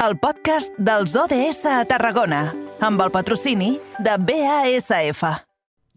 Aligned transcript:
el 0.00 0.14
podcast 0.16 0.72
dels 0.80 1.12
ODS 1.12 1.66
a 1.68 1.82
Tarragona, 1.84 2.46
amb 2.80 3.02
el 3.04 3.10
patrocini 3.12 3.74
de 4.00 4.14
BASF. 4.16 5.20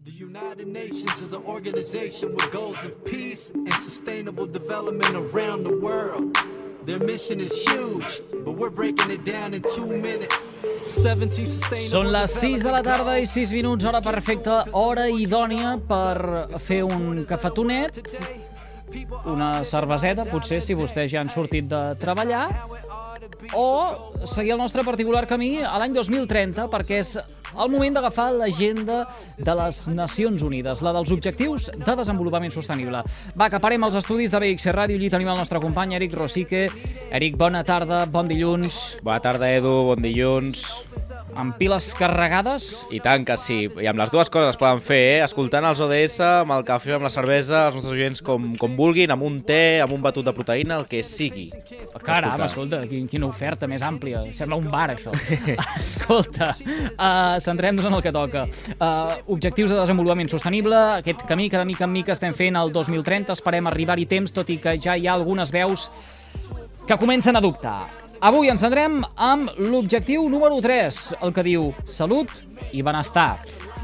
The 0.04 0.12
United 0.12 0.66
Nations 0.68 1.22
is 1.24 1.32
an 1.32 1.40
organization 1.46 2.34
with 2.36 2.52
goals 2.52 2.76
of 2.84 2.92
peace 3.06 3.50
and 3.54 3.72
sustainable 3.80 4.46
development 4.46 5.16
around 5.16 5.64
the 5.64 5.80
world. 5.80 6.36
Their 6.84 7.00
mission 7.00 7.40
is 7.40 7.56
huge, 7.64 8.20
but 8.44 8.58
we're 8.58 8.68
breaking 8.68 9.10
it 9.10 9.24
down 9.24 9.54
in 9.54 9.62
two 9.62 9.86
minutes. 9.86 10.58
17 10.84 11.88
Són 11.88 12.12
les 12.12 12.36
6 12.42 12.60
de 12.60 12.74
la 12.76 12.82
tarda 12.84 13.16
i 13.16 13.24
6 13.24 13.56
minuts, 13.56 13.88
hora 13.88 14.04
perfecta, 14.04 14.66
hora 14.72 15.08
idònia 15.08 15.78
per 15.88 16.60
fer 16.60 16.82
un 16.84 17.24
cafetonet, 17.24 18.02
una 19.24 19.64
cerveseta, 19.64 20.28
potser 20.28 20.60
si 20.60 20.76
vostès 20.76 21.08
ja 21.10 21.24
han 21.24 21.32
sortit 21.32 21.72
de 21.72 21.82
treballar, 22.04 22.50
o 23.52 24.26
seguir 24.26 24.52
el 24.52 24.58
nostre 24.58 24.84
particular 24.84 25.26
camí 25.26 25.58
a 25.62 25.76
l'any 25.78 25.94
2030, 25.94 26.68
perquè 26.72 27.00
és 27.02 27.14
el 27.54 27.70
moment 27.70 27.94
d'agafar 27.94 28.30
l'agenda 28.34 29.04
de 29.38 29.54
les 29.60 29.84
Nacions 29.94 30.42
Unides, 30.42 30.82
la 30.82 30.94
dels 30.96 31.12
Objectius 31.14 31.68
de 31.74 31.96
Desenvolupament 32.00 32.54
Sostenible. 32.54 33.04
Va, 33.38 33.50
que 33.50 33.62
parem 33.62 33.86
els 33.86 34.00
estudis 34.00 34.34
de 34.34 34.42
BXC 34.42 34.74
Ràdio, 34.74 34.98
allí 34.98 35.12
tenim 35.12 35.30
el 35.30 35.38
nostre 35.38 35.62
company 35.62 35.94
Eric 36.00 36.18
Rosique. 36.18 36.66
Eric, 37.10 37.38
bona 37.38 37.62
tarda, 37.64 38.04
bon 38.10 38.30
dilluns. 38.30 38.98
Bona 39.06 39.22
tarda, 39.22 39.52
Edu, 39.54 39.80
bon 39.92 40.02
dilluns 40.02 40.66
amb 41.36 41.56
piles 41.58 41.90
carregades? 41.98 42.70
I 42.94 43.00
tant 43.04 43.24
que 43.26 43.36
sí, 43.40 43.64
i 43.82 43.88
amb 43.90 44.00
les 44.00 44.12
dues 44.12 44.30
coses 44.32 44.54
es 44.54 44.60
poden 44.60 44.82
fer, 44.84 45.00
eh? 45.16 45.22
escoltant 45.24 45.66
els 45.68 45.80
ODS, 45.84 46.18
amb 46.40 46.54
el 46.56 46.66
cafè, 46.66 46.94
amb 46.96 47.06
la 47.06 47.12
cervesa, 47.12 47.66
els 47.68 47.78
nostres 47.78 47.94
oients 47.94 48.22
com, 48.24 48.52
com 48.60 48.76
vulguin, 48.78 49.12
amb 49.14 49.26
un 49.26 49.40
té, 49.46 49.80
amb 49.84 49.94
un 49.96 50.04
batut 50.04 50.26
de 50.26 50.34
proteïna, 50.36 50.78
el 50.82 50.86
que 50.90 51.02
sigui. 51.06 51.48
Caram, 52.04 52.40
escolta, 52.46 52.82
quina 52.88 53.28
oferta 53.28 53.68
més 53.70 53.84
àmplia. 53.86 54.22
Sembla 54.36 54.60
un 54.60 54.70
bar, 54.72 54.90
això. 54.94 55.14
escolta, 55.84 56.52
uh, 56.94 57.36
centrem-nos 57.44 57.90
en 57.90 57.98
el 57.98 58.04
que 58.04 58.14
toca. 58.14 58.46
Uh, 58.76 59.16
objectius 59.34 59.72
de 59.72 59.80
desenvolupament 59.80 60.30
sostenible, 60.32 60.78
aquest 61.00 61.26
camí 61.28 61.50
que 61.50 61.60
de 61.60 61.68
mica 61.68 61.88
en 61.88 61.94
mica 61.94 62.14
estem 62.14 62.36
fent 62.36 62.60
al 62.60 62.72
2030, 62.74 63.34
esperem 63.34 63.70
arribar-hi 63.70 64.08
temps, 64.10 64.34
tot 64.34 64.50
i 64.52 64.60
que 64.62 64.78
ja 64.82 64.98
hi 64.98 65.08
ha 65.08 65.18
algunes 65.18 65.52
veus 65.54 65.90
que 66.86 66.98
comencen 67.00 67.36
a 67.36 67.40
dubtar. 67.40 68.03
Avui 68.24 68.48
ens 68.48 68.62
centrem 68.64 69.02
amb 69.20 69.50
l'objectiu 69.60 70.22
número 70.32 70.56
3, 70.64 71.00
el 71.26 71.32
que 71.36 71.42
diu 71.44 71.66
salut 71.84 72.30
i 72.72 72.80
benestar. 72.80 73.34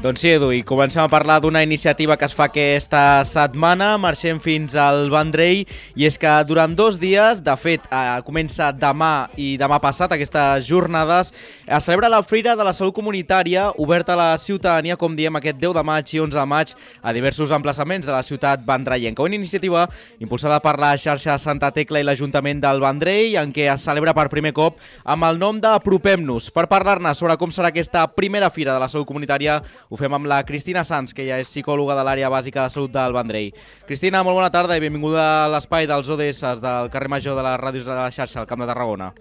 Doncs 0.01 0.23
sí, 0.23 0.31
Edu, 0.33 0.47
i 0.49 0.63
comencem 0.65 1.03
a 1.03 1.09
parlar 1.13 1.35
d'una 1.43 1.61
iniciativa 1.61 2.15
que 2.17 2.25
es 2.25 2.33
fa 2.33 2.47
aquesta 2.47 3.21
setmana. 3.21 3.91
Marxem 4.01 4.39
fins 4.41 4.73
al 4.73 5.11
Vendrell 5.13 5.59
i 5.93 6.07
és 6.07 6.15
que 6.17 6.31
durant 6.49 6.73
dos 6.73 6.95
dies, 6.97 7.43
de 7.45 7.53
fet, 7.53 7.83
eh, 7.85 8.15
comença 8.25 8.71
demà 8.73 9.29
i 9.37 9.59
demà 9.61 9.77
passat, 9.77 10.09
aquestes 10.15 10.65
jornades, 10.65 11.29
es 11.67 11.85
celebra 11.85 12.09
la 12.09 12.23
Fira 12.23 12.55
de 12.55 12.65
la 12.65 12.73
Salut 12.73 12.95
Comunitària, 12.97 13.67
oberta 13.77 14.15
a 14.15 14.17
la 14.17 14.39
ciutadania, 14.41 14.97
com 14.97 15.13
diem, 15.15 15.35
aquest 15.37 15.59
10 15.61 15.75
de 15.77 15.83
maig 15.85 16.15
i 16.15 16.19
11 16.19 16.39
de 16.39 16.47
maig, 16.49 16.73
a 17.03 17.13
diversos 17.13 17.51
emplaçaments 17.51 18.03
de 18.03 18.11
la 18.11 18.23
ciutat 18.23 18.65
vendrellenca. 18.65 19.21
Una 19.21 19.37
iniciativa 19.37 19.85
impulsada 20.17 20.57
per 20.65 20.79
la 20.79 20.95
xarxa 20.97 21.37
Santa 21.37 21.69
Tecla 21.69 22.01
i 22.01 22.09
l'Ajuntament 22.09 22.59
del 22.65 22.81
Vendrell, 22.81 23.37
en 23.37 23.53
què 23.53 23.69
es 23.69 23.85
celebra 23.85 24.17
per 24.17 24.31
primer 24.33 24.53
cop 24.57 24.81
amb 25.05 25.29
el 25.29 25.37
nom 25.37 25.61
d'Apropem-nos. 25.61 26.49
Per 26.49 26.65
parlar-ne 26.65 27.13
sobre 27.13 27.37
com 27.37 27.53
serà 27.53 27.69
aquesta 27.69 28.07
primera 28.17 28.49
Fira 28.49 28.73
de 28.73 28.81
la 28.81 28.89
Salut 28.89 29.05
Comunitària, 29.05 29.61
ho 29.91 29.97
fem 29.99 30.13
amb 30.15 30.29
la 30.31 30.39
Cristina 30.47 30.85
Sanz, 30.87 31.11
que 31.11 31.25
ja 31.27 31.35
és 31.41 31.49
psicòloga 31.51 31.97
de 31.99 32.05
l'àrea 32.07 32.29
bàsica 32.31 32.63
de 32.63 32.71
salut 32.71 32.93
del 32.95 33.11
Vendrell. 33.11 33.51
Cristina, 33.89 34.21
molt 34.23 34.39
bona 34.39 34.47
tarda 34.53 34.77
i 34.79 34.83
benvinguda 34.83 35.25
a 35.43 35.49
l'espai 35.51 35.87
dels 35.89 36.07
ODS 36.15 36.61
del 36.63 36.87
carrer 36.93 37.11
Major 37.11 37.35
de 37.35 37.43
les 37.43 37.59
ràdios 37.59 37.89
de 37.89 37.97
la 37.97 38.07
xarxa, 38.07 38.39
al 38.39 38.47
Camp 38.47 38.63
de 38.63 38.69
Tarragona. 38.71 39.11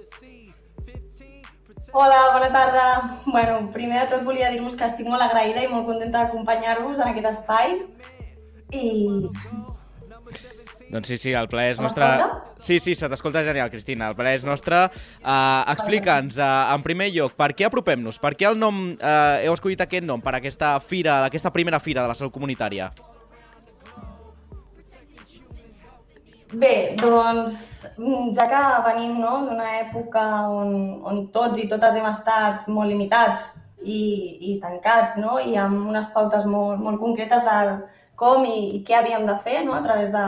Hola, 1.93 2.21
bona 2.37 2.53
tarda. 2.55 2.85
Bueno, 3.27 3.67
primer 3.75 4.05
de 4.05 4.07
tot 4.13 4.23
volia 4.23 4.53
dir-vos 4.55 4.79
que 4.79 4.87
estic 4.87 5.11
molt 5.11 5.27
agraïda 5.27 5.65
i 5.65 5.73
molt 5.73 5.91
contenta 5.91 6.23
d'acompanyar-vos 6.23 7.03
en 7.03 7.09
aquest 7.09 7.33
espai 7.33 7.75
i 8.71 8.87
doncs 10.91 11.09
sí, 11.09 11.17
sí, 11.17 11.33
el 11.33 11.49
plaer 11.49 11.77
és 11.77 11.83
nostre... 11.83 12.07
Sí, 12.61 12.77
sí, 12.83 12.93
se 12.99 13.09
t'escolta 13.09 13.41
genial, 13.47 13.71
Cristina. 13.73 14.11
El 14.11 14.17
plaer 14.19 14.41
és 14.41 14.43
nostre. 14.45 14.83
Uh, 15.23 15.63
Explica'ns, 15.73 16.37
uh, 16.37 16.75
en 16.75 16.83
primer 16.85 17.09
lloc, 17.15 17.33
per 17.39 17.55
què 17.57 17.65
apropem-nos? 17.69 18.19
Per 18.21 18.35
què 18.37 18.51
el 18.51 18.59
nom, 18.61 18.83
uh, 18.99 19.39
heu 19.41 19.55
escollit 19.57 19.81
aquest 19.87 20.05
nom 20.05 20.21
per 20.21 20.35
aquesta 20.37 20.75
fira, 20.85 21.23
aquesta 21.25 21.55
primera 21.55 21.81
fira 21.81 22.05
de 22.05 22.13
la 22.13 22.19
salut 22.19 22.35
comunitària? 22.35 22.91
Bé, 26.51 26.97
doncs, 26.99 27.87
ja 28.35 28.47
que 28.51 28.61
venim 28.89 29.21
no, 29.23 29.37
d'una 29.47 29.71
època 29.85 30.23
on, 30.51 30.73
on 31.07 31.21
tots 31.31 31.63
i 31.63 31.69
totes 31.71 31.95
hem 31.95 32.09
estat 32.11 32.67
molt 32.67 32.91
limitats 32.91 33.53
i, 33.87 34.03
i 34.51 34.57
tancats, 34.61 35.15
no? 35.23 35.39
i 35.39 35.55
amb 35.57 35.87
unes 35.93 36.11
pautes 36.15 36.45
molt, 36.51 36.83
molt 36.83 36.99
concretes 36.99 37.47
de 37.47 37.77
com 38.19 38.43
i, 38.45 38.57
i 38.77 38.83
què 38.85 38.99
havíem 38.99 39.29
de 39.31 39.37
fer 39.45 39.63
no? 39.65 39.77
a 39.79 39.85
través 39.87 40.11
de, 40.13 40.25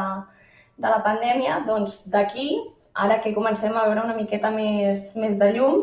de 0.82 0.90
la 0.90 1.00
pandèmia, 1.06 1.62
doncs 1.66 2.00
d'aquí, 2.12 2.48
ara 3.04 3.20
que 3.22 3.34
comencem 3.34 3.74
a 3.76 3.86
veure 3.86 4.04
una 4.04 4.16
miqueta 4.18 4.50
més, 4.54 5.12
més 5.16 5.36
de 5.40 5.50
llum, 5.56 5.82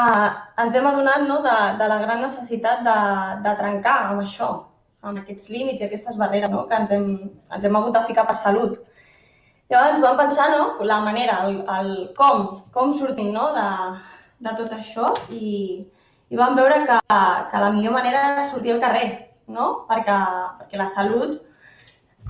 eh, 0.00 0.28
ens 0.64 0.76
hem 0.78 0.86
adonat 0.90 1.26
no, 1.28 1.40
de, 1.46 1.56
de 1.80 1.88
la 1.92 1.98
gran 2.04 2.22
necessitat 2.24 2.84
de, 2.86 2.98
de 3.46 3.56
trencar 3.58 3.96
amb 4.12 4.24
això, 4.24 4.50
amb 5.02 5.18
aquests 5.20 5.50
límits 5.50 5.82
i 5.82 5.88
aquestes 5.88 6.16
barreres 6.20 6.52
no, 6.52 6.64
que 6.70 6.78
ens 6.78 6.94
hem, 6.94 7.08
ens 7.50 7.66
hem 7.66 7.78
hagut 7.78 7.98
de 7.98 8.04
ficar 8.08 8.26
per 8.28 8.38
salut. 8.38 8.78
Llavors 9.72 10.02
vam 10.04 10.18
pensar 10.20 10.50
no, 10.52 10.64
la 10.86 11.00
manera, 11.04 11.42
el, 11.48 11.62
el 11.76 11.92
com, 12.16 12.62
com 12.74 12.92
sortim 12.96 13.32
no, 13.34 13.48
de, 13.56 13.68
de 14.46 14.56
tot 14.58 14.74
això 14.76 15.12
i, 15.32 15.82
i 16.30 16.40
vam 16.40 16.58
veure 16.58 16.82
que, 16.88 16.98
que 17.50 17.62
la 17.64 17.70
millor 17.74 17.96
manera 17.96 18.26
era 18.32 18.50
sortir 18.50 18.74
al 18.74 18.82
carrer, 18.84 19.06
no? 19.48 19.72
perquè, 19.88 20.18
perquè 20.60 20.80
la 20.80 20.90
salut 20.92 21.40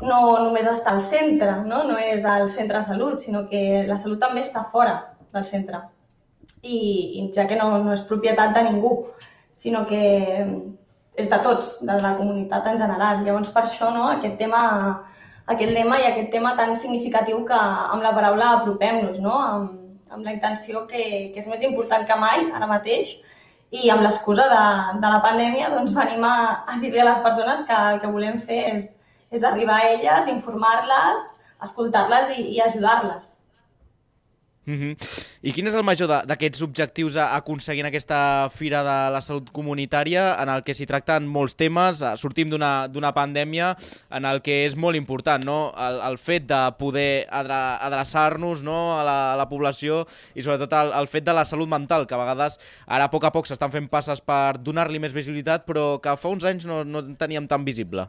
no 0.02 0.20
només 0.42 0.66
està 0.66 0.92
al 0.92 1.02
centre, 1.10 1.54
no? 1.66 1.82
no 1.88 1.98
és 1.98 2.24
al 2.26 2.48
centre 2.50 2.80
de 2.80 2.88
salut, 2.90 3.20
sinó 3.22 3.44
que 3.48 3.84
la 3.88 3.98
salut 4.02 4.20
també 4.22 4.42
està 4.42 4.64
fora 4.72 4.96
del 5.32 5.46
centre. 5.48 5.80
I, 6.62 6.78
i 7.18 7.26
ja 7.34 7.46
que 7.50 7.58
no, 7.58 7.70
no 7.82 7.94
és 7.94 8.04
propietat 8.08 8.54
de 8.56 8.64
ningú, 8.68 8.92
sinó 9.62 9.84
que 9.86 10.02
és 11.14 11.28
de 11.28 11.38
tots, 11.44 11.76
de 11.86 11.98
la 12.02 12.14
comunitat 12.18 12.66
en 12.70 12.78
general. 12.80 13.22
Llavors, 13.26 13.52
per 13.54 13.66
això, 13.66 13.90
no, 13.94 14.08
aquest 14.10 14.38
tema, 14.40 14.62
aquest 15.54 15.74
lema 15.74 15.98
i 16.00 16.08
aquest 16.08 16.32
tema 16.34 16.54
tan 16.58 16.74
significatiu 16.80 17.44
que 17.46 17.58
amb 17.58 18.02
la 18.02 18.14
paraula 18.16 18.56
apropem-nos, 18.58 19.20
no? 19.22 19.36
amb, 19.38 19.78
amb 20.12 20.24
la 20.24 20.34
intenció 20.34 20.86
que, 20.88 21.04
que 21.34 21.42
és 21.42 21.50
més 21.50 21.62
important 21.68 22.06
que 22.08 22.18
mai 22.20 22.48
ara 22.52 22.68
mateix 22.70 23.14
i 23.72 23.88
amb 23.90 24.04
l'excusa 24.04 24.44
de, 24.50 24.64
de 25.00 25.12
la 25.14 25.20
pandèmia 25.24 25.70
doncs, 25.72 25.94
venim 25.96 26.24
a, 26.28 26.34
a 26.68 26.76
dir-li 26.82 27.00
a 27.00 27.06
les 27.08 27.22
persones 27.24 27.62
que 27.68 27.78
el 27.92 28.02
que 28.02 28.10
volem 28.12 28.36
fer 28.48 28.60
és 28.74 28.90
és 29.32 29.42
arribar 29.42 29.80
a 29.80 29.92
elles, 29.96 30.32
informar-les, 30.36 31.30
escoltar-les 31.64 32.36
i, 32.38 32.50
i 32.56 32.60
ajudar-les. 32.60 33.38
Mm 34.64 34.78
-hmm. 34.78 34.96
I 35.42 35.52
quin 35.52 35.66
és 35.66 35.74
el 35.74 35.82
major 35.82 36.06
d'aquests 36.06 36.62
objectius 36.62 37.16
a 37.16 37.34
aconseguir 37.34 37.80
en 37.80 37.86
aquesta 37.86 38.48
Fira 38.54 38.82
de 38.84 39.10
la 39.10 39.20
Salut 39.20 39.50
Comunitària 39.50 40.40
en 40.40 40.48
el 40.48 40.62
que 40.62 40.72
s'hi 40.72 40.86
tracten 40.86 41.26
molts 41.26 41.56
temes, 41.56 42.00
eh, 42.00 42.16
sortim 42.16 42.48
d'una 42.48 43.12
pandèmia 43.12 43.76
en 44.10 44.24
el 44.24 44.40
que 44.40 44.64
és 44.64 44.76
molt 44.76 44.94
important 44.96 45.44
no? 45.44 45.74
el, 45.76 46.00
el 46.00 46.16
fet 46.18 46.46
de 46.46 46.74
poder 46.78 47.26
adreçar-nos 47.28 48.62
no? 48.62 49.00
a, 49.00 49.02
la, 49.02 49.32
a 49.32 49.36
la 49.36 49.48
població 49.48 50.06
i 50.34 50.42
sobretot 50.42 50.72
el, 50.72 50.92
el 50.92 51.08
fet 51.08 51.24
de 51.24 51.32
la 51.32 51.44
salut 51.44 51.68
mental, 51.68 52.06
que 52.06 52.14
a 52.14 52.18
vegades 52.18 52.60
ara 52.86 53.04
a 53.04 53.10
poc 53.10 53.24
a 53.24 53.32
poc 53.32 53.46
s'estan 53.46 53.72
fent 53.72 53.88
passes 53.88 54.20
per 54.20 54.58
donar-li 54.58 55.00
més 55.00 55.12
visibilitat 55.12 55.66
però 55.66 56.00
que 56.00 56.16
fa 56.16 56.28
uns 56.28 56.44
anys 56.44 56.64
no, 56.64 56.84
no 56.84 57.02
teníem 57.16 57.48
tan 57.48 57.64
visible. 57.64 58.06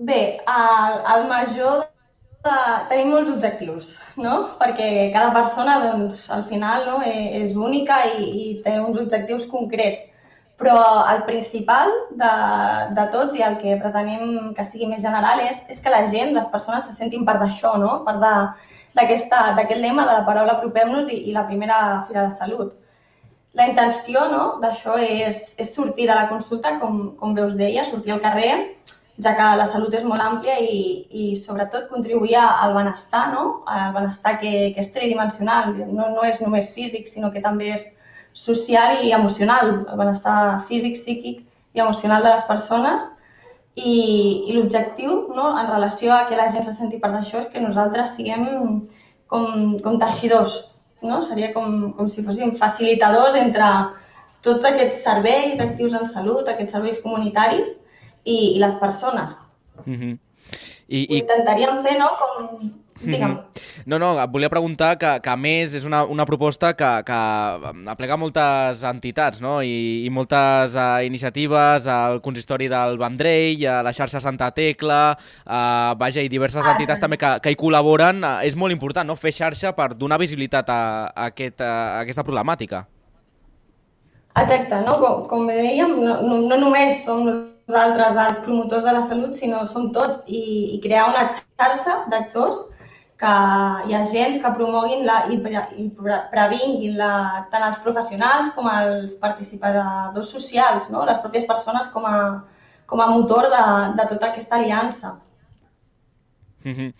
Bé, 0.00 0.40
el, 0.48 0.94
el 1.14 1.26
major 1.28 1.82
de... 2.44 2.52
tenim 2.88 3.10
molts 3.12 3.28
objectius, 3.34 3.88
no? 4.16 4.36
Perquè 4.60 4.86
cada 5.12 5.32
persona, 5.34 5.74
doncs, 5.82 6.22
al 6.32 6.44
final, 6.48 6.86
no, 6.88 7.00
e, 7.04 7.42
és 7.42 7.52
única 7.68 7.98
i, 8.08 8.30
i 8.42 8.46
té 8.64 8.78
uns 8.80 8.96
objectius 9.02 9.44
concrets. 9.50 10.06
Però 10.60 10.76
el 11.10 11.20
principal 11.26 11.92
de, 12.22 12.30
de 12.96 13.04
tots 13.12 13.36
i 13.36 13.44
el 13.44 13.58
que 13.60 13.76
pretenem 13.82 14.54
que 14.56 14.64
sigui 14.64 14.88
més 14.88 15.04
general 15.04 15.42
és, 15.44 15.66
és 15.72 15.82
que 15.84 15.92
la 15.92 16.06
gent, 16.08 16.32
les 16.36 16.48
persones, 16.54 16.86
se 16.88 16.96
sentin 16.96 17.26
part 17.28 17.44
d'això, 17.44 17.74
no? 17.80 17.98
Part 18.06 18.24
d'aquest 18.96 19.76
lema 19.82 20.06
de 20.08 20.14
la 20.14 20.24
paraula 20.28 20.54
apropem-nos 20.56 21.12
i, 21.12 21.18
i 21.28 21.36
la 21.36 21.44
primera 21.50 21.82
Fira 22.08 22.24
de 22.30 22.38
Salut. 22.40 22.72
La 23.60 23.68
intenció 23.68 24.24
no, 24.32 24.42
d'això 24.64 24.96
és, 25.04 25.44
és 25.60 25.74
sortir 25.76 26.08
de 26.08 26.16
la 26.16 26.28
consulta, 26.32 26.78
com, 26.80 27.02
com 27.20 27.36
veus 27.36 27.56
deia, 27.60 27.84
sortir 27.84 28.16
al 28.16 28.24
carrer, 28.24 28.52
ja 29.22 29.34
que 29.36 29.46
la 29.58 29.66
salut 29.68 29.94
és 29.94 30.04
molt 30.06 30.22
àmplia 30.22 30.56
i, 30.62 30.80
i 31.10 31.24
sobretot 31.36 31.88
contribuir 31.90 32.36
al 32.40 32.74
benestar, 32.74 33.26
no? 33.34 33.62
al 33.66 33.92
benestar 33.94 34.36
que, 34.40 34.52
que 34.74 34.84
és 34.84 34.92
tridimensional, 34.94 35.74
no, 35.92 36.10
no 36.14 36.26
és 36.28 36.40
només 36.40 36.72
físic, 36.76 37.08
sinó 37.08 37.32
que 37.34 37.42
també 37.44 37.72
és 37.76 37.86
social 38.32 39.02
i 39.04 39.12
emocional, 39.12 39.72
el 39.90 39.98
benestar 39.98 40.36
físic, 40.68 40.96
psíquic 40.96 41.42
i 41.74 41.82
emocional 41.82 42.22
de 42.22 42.34
les 42.36 42.46
persones. 42.48 43.10
I, 43.74 43.92
i 44.50 44.54
l'objectiu 44.56 45.12
no, 45.36 45.52
en 45.56 45.68
relació 45.70 46.12
a 46.12 46.24
que 46.28 46.36
la 46.36 46.48
gent 46.52 46.66
se 46.66 46.74
senti 46.76 46.98
part 47.02 47.14
d'això 47.14 47.38
és 47.40 47.52
que 47.52 47.62
nosaltres 47.62 48.16
siguem 48.16 48.48
com, 49.30 49.76
com 49.84 49.98
teixidors, 50.00 50.56
no? 51.06 51.20
Seria 51.24 51.52
com, 51.54 51.92
com 51.96 52.08
si 52.10 52.24
fóssim 52.26 52.50
facilitadors 52.58 53.38
entre 53.38 53.68
tots 54.44 54.66
aquests 54.66 55.04
serveis 55.06 55.62
actius 55.62 55.94
en 55.96 56.10
salut, 56.10 56.48
aquests 56.48 56.74
serveis 56.76 56.98
comunitaris 57.04 57.78
i, 58.24 58.56
i 58.56 58.58
les 58.58 58.74
persones. 58.82 59.56
Mm 59.84 59.96
-hmm. 59.96 60.18
I. 60.88 61.06
Ho 61.06 61.16
intentaríem 61.22 61.82
fer, 61.82 61.98
no?, 61.98 62.10
com 62.18 62.70
Digue'm. 63.00 63.38
No, 63.88 63.98
no, 63.98 64.10
et 64.20 64.30
volia 64.32 64.50
preguntar 64.52 64.92
que, 65.00 65.08
que 65.24 65.30
a 65.32 65.36
més 65.40 65.72
és 65.78 65.86
una, 65.88 66.02
una 66.04 66.26
proposta 66.28 66.74
que, 66.76 66.88
que 67.06 67.18
aplega 67.88 68.18
moltes 68.20 68.82
entitats 68.84 69.40
no? 69.40 69.60
I, 69.64 70.04
i 70.04 70.10
moltes 70.12 70.76
uh, 70.76 71.00
iniciatives, 71.06 71.88
al 71.88 72.20
consistori 72.20 72.68
del 72.68 72.98
Vendrell, 73.00 73.64
a 73.64 73.80
la 73.86 73.94
xarxa 73.96 74.20
Santa 74.20 74.50
Tecla, 74.56 75.16
uh, 75.16 75.96
vaja, 76.00 76.20
i 76.20 76.28
diverses 76.32 76.64
ah, 76.64 76.74
entitats 76.74 77.00
també 77.00 77.16
que, 77.20 77.32
que 77.40 77.54
hi 77.54 77.58
col·laboren. 77.60 78.20
Uh, 78.20 78.36
és 78.46 78.56
molt 78.58 78.76
important 78.76 79.08
no? 79.08 79.16
fer 79.16 79.32
xarxa 79.36 79.72
per 79.76 79.94
donar 79.96 80.20
visibilitat 80.20 80.68
a, 80.68 80.80
a, 81.08 81.30
aquest, 81.32 81.64
a 81.64 82.02
aquesta 82.04 82.26
problemàtica. 82.26 82.84
Exacte, 84.36 84.76
no? 84.84 85.00
com, 85.00 85.24
com 85.30 85.48
dèiem, 85.48 85.96
no, 86.04 86.20
no, 86.22 86.42
no 86.52 86.60
només 86.60 87.00
som 87.06 87.24
nosaltres 87.70 88.18
els 88.26 88.42
promotors 88.44 88.84
de 88.84 88.92
la 88.96 89.06
salut, 89.06 89.36
sinó 89.38 89.62
som 89.66 89.90
tots 89.94 90.26
i, 90.26 90.42
i 90.74 90.80
crear 90.82 91.08
una 91.10 91.30
xarxa 91.36 92.04
d'actors 92.10 92.66
que 93.20 93.30
hi 93.86 93.94
ha 93.94 94.02
agents 94.06 94.40
que 94.42 94.52
promoguin 94.56 95.04
la, 95.06 95.26
i, 95.30 95.36
pre, 95.44 95.62
i 95.76 95.88
previnguin 96.32 96.96
la, 96.98 97.12
tant 97.52 97.66
els 97.68 97.80
professionals 97.84 98.54
com 98.56 98.66
els 98.72 99.18
participadors 99.20 100.30
socials, 100.32 100.88
no? 100.90 101.04
les 101.06 101.20
pròpies 101.20 101.46
persones 101.46 101.90
com 101.94 102.06
a, 102.08 102.16
com 102.90 103.02
a 103.04 103.10
motor 103.12 103.50
de, 103.52 103.64
de 104.00 104.08
tota 104.14 104.32
aquesta 104.32 104.56
aliança. 104.56 105.18
Mm 106.62 106.72
-hmm. 106.72 106.92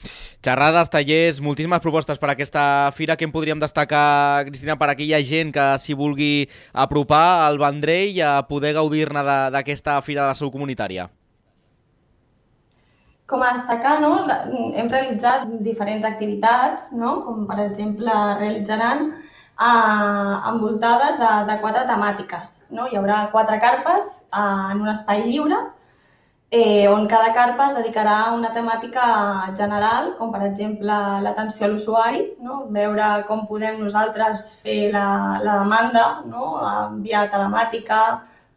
Xerrades, 0.42 0.90
tallers, 0.90 1.40
moltíssimes 1.40 1.80
propostes 1.80 2.18
per 2.18 2.30
aquesta 2.30 2.90
fira. 2.92 3.16
Què 3.16 3.24
en 3.24 3.32
podríem 3.32 3.60
destacar, 3.60 4.44
Cristina, 4.46 4.76
per 4.76 4.90
aquella 4.90 5.20
gent 5.22 5.52
que 5.52 5.78
s'hi 5.78 5.94
vulgui 5.94 6.48
apropar 6.72 7.46
al 7.46 7.58
Vendrell 7.58 8.16
i 8.16 8.20
a 8.20 8.42
poder 8.48 8.72
gaudir-ne 8.72 9.22
d'aquesta 9.50 10.00
fira 10.02 10.22
de 10.22 10.28
la 10.28 10.34
salut 10.34 10.52
comunitària? 10.52 11.10
Com 13.26 13.42
a 13.42 13.52
destacar, 13.52 14.00
no, 14.00 14.26
hem 14.74 14.88
realitzat 14.88 15.46
diferents 15.60 16.04
activitats, 16.04 16.90
no? 16.92 17.22
com 17.24 17.46
per 17.46 17.60
exemple 17.60 18.10
realitzaran 18.38 19.12
eh, 19.12 20.50
envoltades 20.52 21.18
de, 21.18 21.52
de 21.52 21.60
quatre 21.60 21.84
temàtiques. 21.86 22.64
No? 22.70 22.88
Hi 22.88 22.96
haurà 22.96 23.30
quatre 23.30 23.60
carpes 23.60 24.24
eh, 24.32 24.72
en 24.72 24.80
un 24.80 24.88
espai 24.88 25.22
lliure 25.28 25.60
eh, 26.50 26.88
on 26.88 27.06
cada 27.06 27.32
carpa 27.32 27.68
es 27.70 27.76
dedicarà 27.78 28.16
a 28.24 28.32
una 28.34 28.50
temàtica 28.54 29.04
general, 29.58 30.14
com 30.18 30.32
per 30.34 30.42
exemple 30.48 30.96
l'atenció 31.24 31.66
a 31.66 31.70
l'usuari, 31.70 32.24
no? 32.42 32.64
veure 32.74 33.10
com 33.28 33.46
podem 33.46 33.78
nosaltres 33.84 34.56
fer 34.64 34.90
la, 34.94 35.06
la 35.44 35.60
demanda 35.62 36.06
no? 36.26 36.56
via 37.06 37.28
telemàtica, 37.30 38.00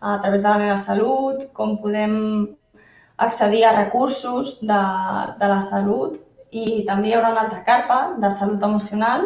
a 0.04 0.18
través 0.20 0.42
de 0.42 0.50
la 0.50 0.58
meva 0.60 0.78
salut, 0.78 1.46
com 1.54 1.78
podem 1.80 2.16
accedir 3.18 3.64
a 3.64 3.76
recursos 3.78 4.58
de, 4.60 4.82
de 5.40 5.48
la 5.48 5.62
salut 5.70 6.18
i 6.52 6.84
també 6.90 7.10
hi 7.10 7.14
haurà 7.16 7.32
una 7.32 7.46
altra 7.46 7.62
carpa 7.64 8.00
de 8.20 8.32
salut 8.40 8.66
emocional 8.68 9.24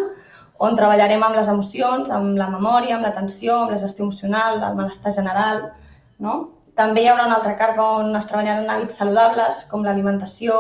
on 0.60 0.78
treballarem 0.78 1.24
amb 1.24 1.38
les 1.38 1.50
emocions, 1.50 2.12
amb 2.14 2.38
la 2.38 2.50
memòria, 2.52 2.96
amb 2.98 3.06
l'atenció, 3.06 3.56
amb 3.64 3.74
la 3.74 3.82
gestió 3.82 4.06
emocional, 4.06 4.62
el 4.64 4.78
malestar 4.78 5.14
general. 5.14 5.68
No? 6.20 6.38
També 6.78 7.04
hi 7.04 7.10
haurà 7.10 7.26
una 7.26 7.40
altra 7.40 7.56
carpa 7.60 7.86
on 8.00 8.16
es 8.20 8.28
treballaran 8.30 8.70
hàbits 8.70 9.00
saludables 9.02 9.64
com 9.72 9.86
l'alimentació, 9.86 10.58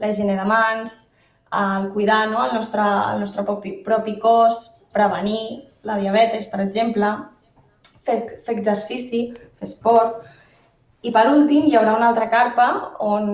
la 0.00 0.08
higiene 0.08 0.38
de 0.38 0.46
mans, 0.48 0.94
el 1.62 1.90
cuidar 1.92 2.22
no? 2.30 2.44
el, 2.46 2.54
nostre, 2.56 2.82
el 3.12 3.20
nostre 3.20 3.44
propi, 3.44 3.76
propi 3.84 4.16
cos, 4.18 4.62
prevenir 4.92 5.68
la 5.88 5.98
diabetes, 6.00 6.46
per 6.48 6.62
exemple, 6.64 7.10
fer, 8.06 8.18
fer 8.46 8.56
exercici, 8.56 9.26
fer 9.58 9.68
esport, 9.68 10.22
i 11.02 11.10
per 11.10 11.26
últim, 11.32 11.66
hi 11.66 11.76
haurà 11.76 11.96
una 11.98 12.12
altra 12.12 12.28
carpa 12.30 12.68
on, 13.02 13.28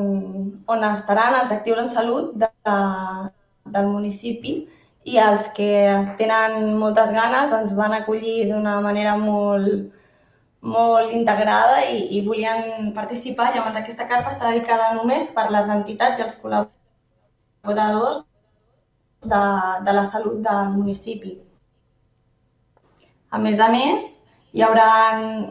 on 0.67 0.85
estaran 0.89 1.37
els 1.43 1.53
actius 1.53 1.83
en 1.83 1.91
salut 1.93 2.33
de, 2.41 2.49
del 3.75 3.91
municipi 3.93 4.55
i 5.09 5.19
els 5.21 5.51
que 5.57 5.71
tenen 6.19 6.75
moltes 6.81 7.13
ganes 7.13 7.53
ens 7.53 7.75
van 7.77 7.95
acollir 7.97 8.49
d'una 8.49 8.79
manera 8.85 9.17
molt, 9.21 9.93
molt 10.61 11.13
integrada 11.15 11.85
i, 11.87 12.19
i 12.19 12.23
volien 12.27 12.93
participar. 12.95 13.53
Llavors, 13.55 13.77
aquesta 13.79 14.07
carpa 14.11 14.33
està 14.35 14.51
dedicada 14.51 14.95
només 14.97 15.29
per 15.35 15.49
les 15.55 15.69
entitats 15.71 16.19
i 16.19 16.27
els 16.27 16.39
col·laboradors 16.43 18.25
de, 19.23 19.43
de 19.87 19.93
la 19.93 20.07
salut 20.11 20.41
del 20.43 20.73
municipi. 20.75 21.37
A 23.31 23.39
més 23.39 23.61
a 23.61 23.69
més, 23.71 24.19
hi 24.57 24.65
haurà 24.65 24.91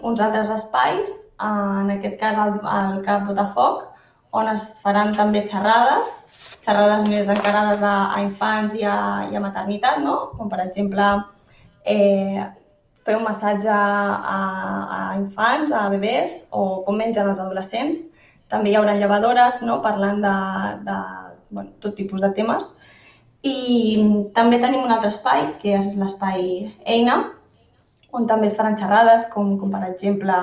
uns 0.02 0.22
altres 0.22 0.50
espais 0.50 1.12
en 1.40 1.92
aquest 1.94 2.18
cas 2.20 2.38
al, 2.42 2.56
al 2.66 3.02
Cap 3.06 3.28
Botafoc, 3.28 3.84
on 4.34 4.50
es 4.52 4.80
faran 4.84 5.14
també 5.16 5.44
xerrades, 5.48 6.24
xerrades 6.66 7.06
més 7.08 7.30
encarades 7.30 7.84
a, 7.86 7.96
a 8.16 8.22
infants 8.26 8.74
i 8.76 8.84
a, 8.84 8.98
i 9.32 9.38
a 9.38 9.44
maternitat, 9.44 10.02
no? 10.04 10.18
com 10.38 10.50
per 10.50 10.60
exemple 10.66 11.06
eh, 11.86 12.44
fer 13.08 13.16
un 13.16 13.26
massatge 13.26 13.72
a, 13.72 14.42
a 14.98 15.00
infants, 15.18 15.72
a 15.72 15.88
bebès 15.94 16.44
o 16.52 16.84
com 16.86 17.00
mengen 17.00 17.32
els 17.32 17.40
adolescents. 17.40 18.04
També 18.52 18.72
hi 18.72 18.78
haurà 18.80 18.98
llevadores 19.00 19.64
no? 19.64 19.80
parlant 19.84 20.22
de, 20.24 20.36
de 20.88 20.98
bueno, 21.50 21.72
tot 21.84 21.96
tipus 21.96 22.24
de 22.24 22.32
temes. 22.36 22.68
I 23.48 23.58
també 24.36 24.60
tenim 24.60 24.84
un 24.84 24.92
altre 24.92 25.12
espai, 25.14 25.54
que 25.62 25.76
és 25.78 25.94
l'espai 25.96 26.48
Eina, 26.86 27.20
on 28.12 28.26
també 28.28 28.50
es 28.50 28.58
faran 28.58 28.78
xerrades, 28.80 29.28
com, 29.34 29.56
com 29.62 29.72
per 29.72 29.84
exemple 29.88 30.36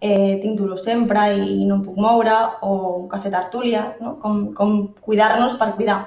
eh, 0.00 0.40
tinc 0.42 0.56
dolor 0.58 0.80
sempre 0.80 1.26
i 1.36 1.66
no 1.68 1.78
em 1.78 1.84
puc 1.84 1.98
moure, 2.00 2.38
o 2.66 2.72
un 3.02 3.08
cafè 3.12 3.30
tertúlia, 3.32 3.84
no? 4.00 4.16
com, 4.22 4.48
com 4.56 4.80
cuidar-nos 5.04 5.58
per 5.60 5.74
cuidar. 5.76 6.00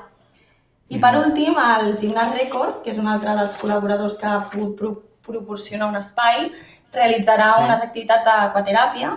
I 0.89 0.99
per 0.99 1.13
mm-hmm. 1.13 1.29
últim, 1.29 1.59
el 1.63 1.95
Gimnàs 2.01 2.33
Record, 2.35 2.81
que 2.83 2.91
és 2.93 2.99
un 3.01 3.07
altre 3.09 3.35
dels 3.37 3.55
col·laboradors 3.61 4.17
que 4.19 4.29
ha 4.29 4.41
pogut 4.51 4.75
pro 5.23 5.39
proporcionar 5.39 5.89
un 5.89 5.99
espai, 5.99 6.49
realitzarà 6.93 7.51
sí. 7.55 7.67
unes 7.67 7.85
activitats 7.85 8.25
d'aquateràpia 8.27 9.13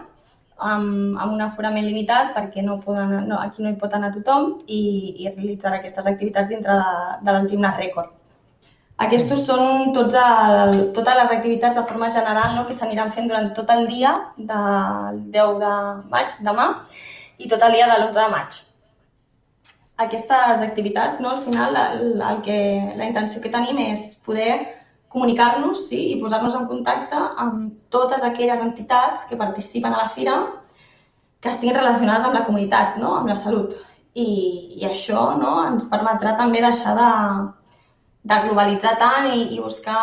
amb, 0.56 1.16
amb 1.20 1.32
un 1.32 1.42
aforament 1.44 1.84
limitat 1.84 2.32
perquè 2.36 2.62
no 2.64 2.78
poden, 2.84 3.28
no, 3.28 3.40
aquí 3.40 3.62
no 3.62 3.70
hi 3.70 3.80
pot 3.80 3.94
anar 3.94 4.14
tothom 4.14 4.52
i, 4.66 4.82
i 5.22 5.28
realitzarà 5.28 5.80
aquestes 5.80 6.06
activitats 6.06 6.52
dintre 6.54 6.78
de, 6.78 7.32
de 7.32 7.42
Gimnàs 7.50 7.82
Record. 7.82 8.12
Aquests 9.04 9.42
són 9.44 9.92
tots 9.92 10.14
el, 10.16 10.78
totes 10.96 11.18
les 11.18 11.32
activitats 11.34 11.76
de 11.76 11.82
forma 11.84 12.08
general 12.14 12.54
no, 12.56 12.62
que 12.68 12.76
s'aniran 12.78 13.12
fent 13.12 13.28
durant 13.28 13.50
tot 13.58 13.68
el 13.74 13.84
dia 13.90 14.14
del 14.38 15.18
10 15.34 15.58
de 15.60 15.72
maig, 16.14 16.38
demà, 16.46 16.70
i 17.36 17.50
tot 17.50 17.60
el 17.66 17.76
dia 17.76 17.90
de 17.90 17.98
l'11 17.98 18.16
de 18.16 18.30
maig. 18.32 18.56
Aquestes 20.06 20.64
activitats, 20.64 21.20
no, 21.20 21.34
al 21.34 21.44
final, 21.44 21.76
el, 21.76 22.16
el 22.30 22.40
que, 22.46 22.56
la 22.96 23.10
intenció 23.10 23.42
que 23.44 23.52
tenim 23.52 23.82
és 23.84 24.14
poder 24.24 24.56
comunicar-nos 25.12 25.86
sí, 25.88 26.00
i 26.12 26.20
posar-nos 26.20 26.56
en 26.58 26.68
contacte 26.70 27.18
amb 27.42 27.72
totes 27.94 28.24
aquelles 28.26 28.62
entitats 28.64 29.26
que 29.30 29.38
participen 29.40 29.94
a 29.94 30.04
la 30.04 30.08
fira 30.14 30.36
que 31.40 31.52
estiguin 31.52 31.76
relacionades 31.76 32.26
amb 32.26 32.34
la 32.34 32.44
comunitat, 32.46 32.96
no? 33.02 33.14
amb 33.18 33.30
la 33.30 33.36
salut. 33.36 33.76
I, 34.16 34.28
i 34.80 34.86
això 34.88 35.28
no, 35.36 35.52
ens 35.68 35.88
permetrà 35.92 36.34
també 36.38 36.62
deixar 36.64 36.94
de, 36.96 37.10
de 38.30 38.38
globalitzar 38.46 38.94
tant 39.02 39.28
i, 39.34 39.42
i 39.54 39.60
buscar 39.60 40.00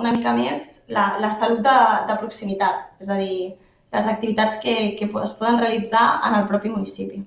una 0.00 0.14
mica 0.16 0.32
més 0.36 0.70
la, 0.88 1.14
la 1.20 1.30
salut 1.38 1.60
de, 1.66 1.76
de 2.08 2.16
proximitat, 2.22 2.88
és 3.04 3.12
a 3.12 3.20
dir, 3.20 3.52
les 3.94 4.08
activitats 4.10 4.58
que, 4.64 4.74
que 4.98 5.06
es 5.22 5.36
poden 5.38 5.60
realitzar 5.60 6.06
en 6.26 6.40
el 6.40 6.48
propi 6.50 6.72
municipi. 6.72 7.22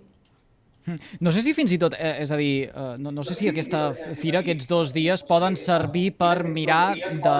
Hm. 0.88 0.96
No 1.20 1.34
sé 1.36 1.42
si 1.44 1.52
fins 1.52 1.74
i 1.76 1.78
tot, 1.82 1.94
eh, 2.00 2.22
és 2.24 2.32
a 2.32 2.38
dir, 2.40 2.70
eh, 2.72 2.96
no, 3.04 3.12
no 3.12 3.24
sé 3.28 3.36
si 3.36 3.50
aquesta 3.52 3.92
fira, 4.16 4.40
aquests 4.40 4.70
dos 4.70 4.94
dies, 4.96 5.24
poden 5.28 5.58
servir 5.60 6.14
per 6.16 6.46
mirar 6.48 6.96
de... 6.96 7.34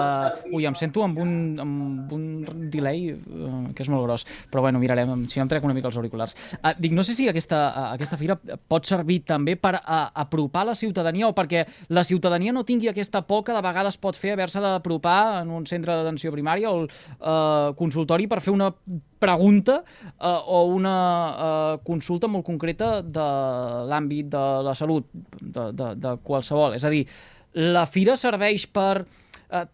Ui, 0.52 0.66
em 0.68 0.76
sento 0.76 1.00
amb 1.06 1.16
un, 1.22 1.32
amb 1.64 2.12
un 2.12 2.26
delay 2.68 3.14
eh, 3.14 3.62
que 3.72 3.86
és 3.86 3.88
molt 3.88 4.04
gros, 4.04 4.26
però 4.52 4.66
bueno, 4.66 4.82
mirarem, 4.82 5.24
si 5.32 5.40
no 5.40 5.46
em 5.46 5.52
trec 5.54 5.64
una 5.64 5.72
mica 5.72 5.88
els 5.88 5.96
auriculars. 5.96 6.36
Eh, 6.60 6.74
dic, 6.76 6.92
no 6.92 7.06
sé 7.06 7.16
si 7.16 7.30
aquesta, 7.32 7.62
eh, 7.70 7.86
aquesta 7.96 8.20
fira 8.20 8.36
pot 8.68 8.84
servir 8.84 9.22
també 9.32 9.56
per 9.56 9.78
a, 9.80 10.02
apropar 10.26 10.66
la 10.68 10.76
ciutadania 10.76 11.32
o 11.32 11.34
perquè 11.36 11.64
la 11.96 12.04
ciutadania 12.04 12.52
no 12.52 12.66
tingui 12.68 12.92
aquesta 12.92 13.24
por 13.24 13.46
que 13.46 13.56
de 13.56 13.64
vegades 13.64 13.96
pot 13.96 14.16
fer 14.16 14.36
haver-se 14.36 14.60
d'apropar 14.60 15.40
en 15.40 15.56
un 15.56 15.64
centre 15.64 15.96
d'atenció 15.96 16.36
primària 16.36 16.68
o 16.68 16.82
el 16.82 16.90
eh, 16.92 17.72
consultori 17.80 18.28
per 18.28 18.44
fer 18.44 18.52
una 18.52 18.74
pregunta 19.20 19.80
eh, 19.82 20.26
o 20.26 20.64
una 20.74 20.96
eh, 21.30 21.72
consulta 21.86 22.30
molt 22.30 22.46
concreta 22.46 22.98
de 23.02 23.30
l'àmbit 23.90 24.30
de 24.34 24.44
la 24.66 24.74
salut, 24.78 25.08
de, 25.40 25.70
de, 25.72 25.94
de 25.98 26.14
qualsevol. 26.24 26.76
És 26.78 26.86
a 26.86 26.92
dir, 26.92 27.04
la 27.58 27.86
fira 27.90 28.16
serveix 28.20 28.68
per 28.70 29.02
eh, 29.02 29.66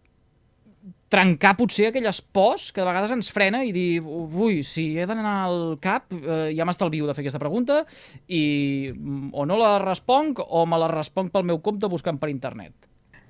trencar 1.15 1.53
potser 1.59 1.89
aquelles 1.89 2.19
pors 2.33 2.71
que 2.73 2.81
de 2.81 2.87
vegades 2.87 3.13
ens 3.13 3.29
frena 3.31 3.61
i 3.63 3.71
dir, 3.75 4.01
ui, 4.01 4.63
si 4.65 4.87
he 4.97 5.05
d'anar 5.07 5.35
al 5.45 5.61
CAP, 5.81 6.17
eh, 6.17 6.49
ja 6.57 6.65
m'estalvio 6.67 7.07
de 7.07 7.15
fer 7.15 7.25
aquesta 7.25 7.41
pregunta 7.41 7.83
i 8.27 8.91
o 9.31 9.45
no 9.45 9.59
la 9.61 9.77
responc 9.83 10.41
o 10.45 10.65
me 10.65 10.81
la 10.81 10.91
responc 10.91 11.31
pel 11.33 11.47
meu 11.47 11.61
compte 11.63 11.89
buscant 11.91 12.19
per 12.21 12.33
internet. 12.33 12.73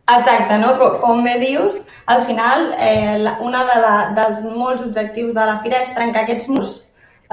Exacte, 0.08 0.58
no? 0.62 0.74
Com, 0.78 0.98
com 1.02 1.24
bé 1.26 1.40
dius, 1.42 1.78
al 2.06 2.22
final 2.28 2.68
eh, 2.78 3.18
la, 3.18 3.38
una 3.42 3.64
de 3.66 3.78
dels 4.20 4.44
molts 4.54 4.84
objectius 4.86 5.34
de 5.34 5.46
la 5.50 5.56
fira 5.64 5.80
és 5.82 5.96
trencar 5.96 6.22
aquests 6.26 6.50
murs, 6.52 6.76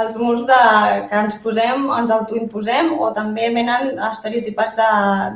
els 0.01 0.17
murs 0.17 0.47
de, 0.49 0.61
que 1.11 1.19
ens 1.25 1.37
posem, 1.45 1.85
ens 1.99 2.15
autoimposem 2.17 2.95
o 2.97 3.11
també 3.19 3.51
venen 3.53 4.01
estereotipats 4.09 4.79
de, 4.81 4.89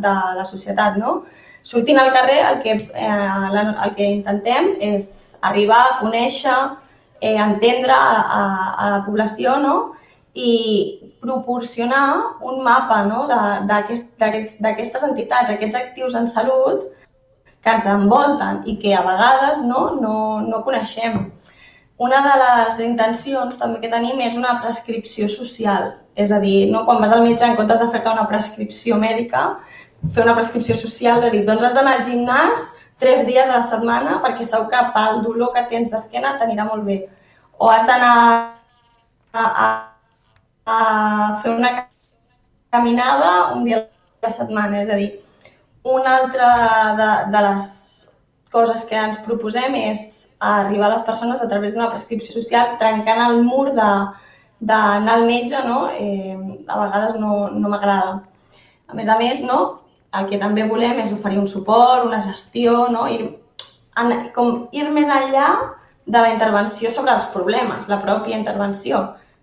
de 0.06 0.14
la 0.38 0.46
societat, 0.48 0.96
no? 1.02 1.18
Sortint 1.66 2.00
al 2.00 2.14
carrer 2.14 2.40
el 2.46 2.58
que, 2.64 2.78
eh, 3.04 3.68
el 3.84 3.94
que 3.98 4.08
intentem 4.14 4.72
és 4.80 5.36
arribar 5.44 5.82
a 5.84 5.94
conèixer, 6.00 6.56
eh, 7.20 7.36
entendre 7.36 7.92
a, 7.92 8.16
a, 8.40 8.42
a 8.86 8.90
la 8.96 9.04
població, 9.04 9.58
no? 9.60 9.76
i 10.36 11.00
proporcionar 11.24 12.36
un 12.44 12.60
mapa 12.64 12.98
no? 13.08 13.22
d'aquestes 13.28 14.20
aquest, 14.28 15.04
entitats, 15.08 15.50
aquests 15.50 15.78
actius 15.80 16.14
en 16.14 16.28
salut, 16.28 16.84
que 17.66 17.72
ens 17.74 17.86
envolten 17.90 18.60
i 18.70 18.76
que 18.78 18.92
a 18.94 19.02
vegades 19.02 19.62
no, 19.66 19.88
no, 19.98 20.16
no 20.46 20.62
coneixem. 20.62 21.16
Una 21.98 22.20
de 22.22 22.34
les 22.42 22.82
intencions 22.84 23.56
també 23.58 23.80
que 23.82 23.90
tenim 23.90 24.20
és 24.22 24.36
una 24.38 24.60
prescripció 24.62 25.26
social, 25.32 25.88
és 26.14 26.30
a 26.30 26.38
dir, 26.44 26.68
no, 26.70 26.84
quan 26.86 27.02
vas 27.02 27.16
al 27.16 27.24
metge 27.24 27.42
en 27.42 27.56
comptes 27.58 27.82
de 27.82 27.88
fer-te 27.90 28.12
una 28.12 28.28
prescripció 28.30 29.00
mèdica, 29.02 29.42
fer 30.14 30.22
una 30.28 30.36
prescripció 30.38 30.76
social 30.78 31.24
de 31.24 31.32
dir 31.34 31.42
doncs 31.48 31.66
has 31.66 31.74
d'anar 31.74 31.96
al 31.96 32.06
gimnàs 32.06 32.62
tres 33.02 33.26
dies 33.26 33.48
a 33.48 33.58
la 33.58 33.66
setmana 33.72 34.20
perquè 34.22 34.46
segur 34.46 34.70
que 34.70 34.84
pel 34.94 35.20
dolor 35.26 35.50
que 35.56 35.66
tens 35.72 35.90
d'esquena 35.90 36.36
t'anirà 36.38 36.70
molt 36.70 36.86
bé. 36.86 37.00
O 37.58 37.72
has 37.72 37.82
d'anar 37.90 38.14
a, 39.32 39.42
a, 39.42 39.68
a 40.70 40.78
fer 41.42 41.58
una 41.58 41.74
caminada 42.70 43.54
un 43.56 43.64
dia 43.66 43.82
a 43.82 44.28
la 44.28 44.36
setmana, 44.38 44.84
és 44.84 44.92
a 44.92 45.02
dir, 45.02 45.14
una 45.86 46.16
altra 46.18 46.50
de, 46.98 47.08
de 47.32 47.42
les 47.46 47.72
coses 48.52 48.84
que 48.90 48.98
ens 48.98 49.22
proposem 49.26 49.76
és 49.78 50.04
arribar 50.40 50.90
a 50.90 50.94
les 50.96 51.06
persones 51.06 51.42
a 51.42 51.48
través 51.48 51.74
d'una 51.74 51.90
prescripció 51.92 52.34
social 52.34 52.76
trencant 52.80 53.22
el 53.28 53.42
mur 53.46 53.70
d'anar 53.72 55.14
al 55.14 55.26
metge, 55.30 55.62
no? 55.64 55.86
Eh, 55.94 56.36
a 56.66 56.78
vegades 56.82 57.16
no, 57.22 57.48
no 57.54 57.72
m'agrada. 57.72 58.20
A 58.86 58.94
més 58.98 59.08
a 59.08 59.18
més, 59.18 59.42
no? 59.42 59.86
el 60.16 60.28
que 60.30 60.38
també 60.40 60.66
volem 60.68 61.00
és 61.02 61.12
oferir 61.12 61.40
un 61.40 61.48
suport, 61.50 62.06
una 62.06 62.20
gestió, 62.24 62.86
no? 62.92 63.06
Ir, 63.12 63.26
en, 64.00 64.14
com 64.36 64.66
ir 64.76 64.86
més 64.94 65.10
enllà 65.12 65.48
de 66.06 66.20
la 66.22 66.30
intervenció 66.32 66.92
sobre 66.94 67.14
els 67.16 67.26
problemes, 67.34 67.88
la 67.90 68.00
pròpia 68.02 68.38
intervenció, 68.38 69.02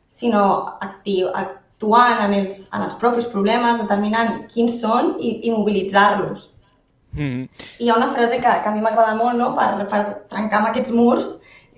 sinó 0.10 0.46
actiu, 0.82 1.30
actiu 1.34 1.63
actuant 1.84 2.24
en 2.24 2.34
els, 2.38 2.64
en 2.74 2.86
els 2.88 2.96
propis 3.02 3.28
problemes, 3.28 3.82
determinant 3.82 4.48
quins 4.54 4.80
són 4.82 5.16
i, 5.20 5.40
i 5.48 5.52
mobilitzar-los. 5.52 6.50
Mm 7.14 7.22
-hmm. 7.22 7.50
I 7.80 7.84
hi 7.84 7.90
ha 7.90 7.98
una 7.98 8.10
frase 8.10 8.40
que, 8.40 8.42
que 8.64 8.70
a 8.70 8.72
mi 8.72 8.82
m'agrada 8.82 9.16
molt 9.16 9.38
no? 9.38 9.54
per, 9.56 9.88
per 9.88 10.02
trencar 10.30 10.60
amb 10.60 10.68
aquests 10.70 10.92
murs, 10.92 11.26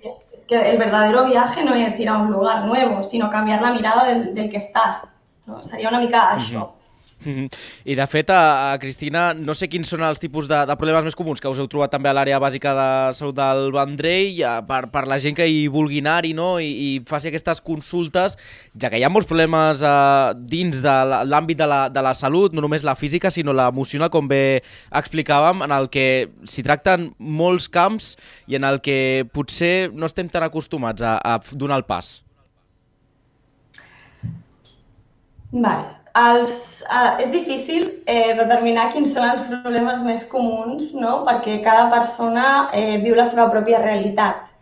és, 0.03 0.15
és 0.33 0.45
que 0.45 0.55
el 0.71 0.77
verdadero 0.77 1.25
viaje 1.25 1.63
no 1.63 1.73
és 1.73 1.99
ir 1.99 2.09
a 2.09 2.17
un 2.17 2.31
lugar 2.31 2.65
nuevo, 2.65 3.03
sinó 3.03 3.29
canviar 3.29 3.61
la 3.61 3.73
mirada 3.73 4.05
del, 4.05 4.33
del 4.35 4.49
que 4.49 4.57
estàs. 4.59 5.07
No? 5.45 5.61
Seria 5.63 5.89
una 5.89 5.99
mica 5.99 6.35
això. 6.35 6.59
Mm 6.59 6.63
-hmm. 6.63 6.84
Mm 7.23 7.31
-hmm. 7.31 7.49
I 7.85 7.95
de 7.95 8.07
fet, 8.07 8.29
a, 8.29 8.73
a 8.73 8.79
Cristina, 8.79 9.33
no 9.33 9.53
sé 9.53 9.67
quins 9.67 9.87
són 9.87 10.01
els 10.03 10.19
tipus 10.19 10.47
de, 10.47 10.65
de 10.65 10.75
problemes 10.75 11.03
més 11.03 11.15
comuns 11.15 11.39
que 11.41 11.47
us 11.47 11.59
heu 11.59 11.67
trobat 11.67 11.91
també 11.91 12.09
a 12.09 12.13
l'àrea 12.13 12.39
bàsica 12.39 12.73
de 12.75 13.13
salut 13.13 13.35
del 13.35 13.71
Vendrell 13.71 14.65
per, 14.67 14.89
per 14.91 15.07
la 15.07 15.19
gent 15.19 15.35
que 15.35 15.47
hi 15.47 15.67
vulgui 15.67 15.99
anar-hi 15.99 16.33
no? 16.33 16.59
I, 16.59 16.69
i 16.69 17.01
faci 17.05 17.27
aquestes 17.27 17.61
consultes, 17.61 18.37
ja 18.77 18.89
que 18.89 18.99
hi 18.99 19.03
ha 19.03 19.09
molts 19.09 19.27
problemes 19.27 19.81
eh, 19.81 20.33
dins 20.37 20.81
de 20.81 20.95
l'àmbit 21.25 21.57
de, 21.57 21.67
la, 21.67 21.89
de 21.89 22.01
la 22.01 22.13
salut, 22.13 22.53
no 22.53 22.61
només 22.61 22.83
la 22.83 22.95
física, 22.95 23.31
sinó 23.31 23.53
l'emocional, 23.53 24.09
com 24.09 24.27
bé 24.27 24.61
explicàvem, 24.91 25.63
en 25.63 25.71
el 25.71 25.89
que 25.89 26.29
s'hi 26.43 26.63
tracten 26.63 27.13
molts 27.17 27.69
camps 27.69 28.17
i 28.47 28.55
en 28.55 28.63
el 28.63 28.81
que 28.81 29.25
potser 29.33 29.91
no 29.93 30.05
estem 30.05 30.29
tan 30.29 30.43
acostumats 30.43 31.01
a, 31.01 31.17
a 31.17 31.39
donar 31.53 31.77
el 31.77 31.85
pas. 31.85 32.21
Vale. 35.51 36.04
Els, 36.15 36.83
uh, 36.87 37.17
és 37.19 37.31
difícil 37.31 37.87
eh, 38.07 38.33
determinar 38.37 38.85
quins 38.93 39.11
són 39.11 39.25
els 39.27 39.47
problemes 39.49 40.03
més 40.05 40.21
comuns, 40.31 40.93
no? 40.95 41.17
perquè 41.27 41.57
cada 41.65 41.89
persona 41.91 42.45
eh, 42.71 42.95
viu 43.03 43.17
la 43.17 43.25
seva 43.27 43.49
pròpia 43.51 43.81
realitat. 43.83 44.53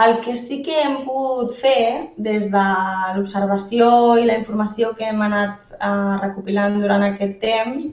El 0.00 0.14
que 0.24 0.36
sí 0.38 0.62
que 0.64 0.76
hem 0.80 1.00
pogut 1.04 1.52
fer 1.60 2.12
des 2.28 2.46
de 2.52 2.66
l'observació 3.16 3.90
i 4.22 4.24
la 4.30 4.38
informació 4.38 4.94
que 4.96 5.10
hem 5.10 5.20
anat 5.26 5.74
eh, 5.76 6.14
recopilant 6.22 6.78
durant 6.80 7.04
aquest 7.10 7.36
temps 7.42 7.90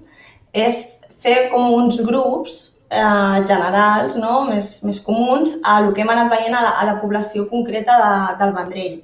és 0.54 0.80
fer 1.26 1.50
com 1.52 1.74
uns 1.74 1.98
grups 2.06 2.62
eh, 2.94 3.42
generals, 3.50 4.16
no? 4.22 4.46
més, 4.48 4.78
més 4.88 5.02
comuns, 5.04 5.58
a 5.66 5.82
el 5.82 5.92
que 5.92 6.06
hem 6.06 6.14
anat 6.16 6.32
veient 6.32 6.56
a 6.56 6.64
la, 6.70 6.74
a 6.80 6.88
la 6.94 6.96
població 7.02 7.50
concreta 7.52 8.00
de, 8.06 8.16
del 8.44 8.56
Vendrell 8.56 8.96